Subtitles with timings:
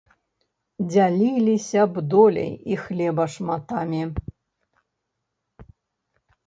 [0.91, 4.01] Дзяліліся б доляй і хлеба шматамі.